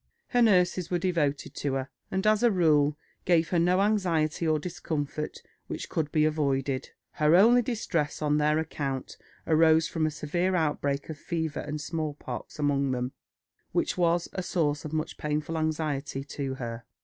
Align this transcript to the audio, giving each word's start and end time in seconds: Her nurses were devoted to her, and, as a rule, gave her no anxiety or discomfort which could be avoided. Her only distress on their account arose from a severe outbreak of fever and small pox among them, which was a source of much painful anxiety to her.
Her 0.29 0.41
nurses 0.41 0.89
were 0.89 0.97
devoted 0.97 1.53
to 1.57 1.73
her, 1.75 1.89
and, 2.09 2.25
as 2.25 2.41
a 2.41 2.49
rule, 2.49 2.97
gave 3.23 3.49
her 3.49 3.59
no 3.59 3.81
anxiety 3.81 4.47
or 4.47 4.57
discomfort 4.57 5.43
which 5.67 5.89
could 5.89 6.11
be 6.11 6.25
avoided. 6.25 6.89
Her 7.11 7.35
only 7.35 7.61
distress 7.61 8.19
on 8.19 8.37
their 8.39 8.57
account 8.57 9.15
arose 9.45 9.87
from 9.87 10.07
a 10.07 10.09
severe 10.09 10.55
outbreak 10.55 11.09
of 11.09 11.19
fever 11.19 11.59
and 11.59 11.79
small 11.79 12.15
pox 12.15 12.57
among 12.57 12.89
them, 12.89 13.11
which 13.73 13.95
was 13.95 14.27
a 14.33 14.41
source 14.41 14.85
of 14.85 14.91
much 14.91 15.19
painful 15.19 15.55
anxiety 15.55 16.23
to 16.23 16.55
her. 16.55 16.83